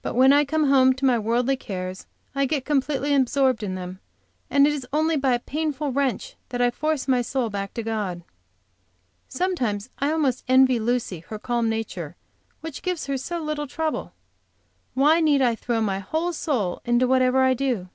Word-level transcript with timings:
But 0.00 0.14
when 0.14 0.32
I 0.32 0.46
come 0.46 0.70
home 0.70 0.94
to 0.94 1.04
my 1.04 1.18
worldly 1.18 1.54
cares, 1.54 2.06
I 2.34 2.46
get 2.46 2.64
completely 2.64 3.14
absorbed 3.14 3.62
in 3.62 3.74
them, 3.74 4.00
it 4.50 4.64
is 4.64 4.86
only 4.90 5.18
by 5.18 5.34
a 5.34 5.38
painful 5.38 5.92
wrench 5.92 6.34
that 6.48 6.62
I 6.62 6.70
force 6.70 7.06
my 7.06 7.20
soul 7.20 7.50
back 7.50 7.74
to 7.74 7.82
God. 7.82 8.22
Sometimes 9.28 9.90
I 9.98 10.12
almost 10.12 10.44
envy 10.48 10.78
Lucy 10.80 11.18
her 11.28 11.38
calm 11.38 11.68
nature, 11.68 12.16
which 12.62 12.80
gives 12.80 13.04
her 13.04 13.18
so 13.18 13.38
little 13.42 13.66
trouble. 13.66 14.14
Why 14.94 15.20
need 15.20 15.42
I 15.42 15.54
throw 15.56 15.82
my 15.82 15.98
whole 15.98 16.32
soul 16.32 16.80
into 16.86 17.06
whatever 17.06 17.42
I 17.42 17.52
do? 17.52 17.90